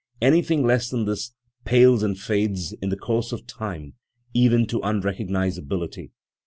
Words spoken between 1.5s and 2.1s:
pales